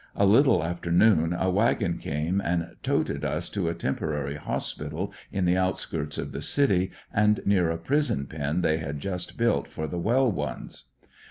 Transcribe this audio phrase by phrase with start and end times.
[0.15, 5.45] A little after noon a wagon came and toted us to a temporary hospital in
[5.45, 9.85] the outskirts of the city, and near a prison pen they had just built for
[9.85, 10.85] the well ones.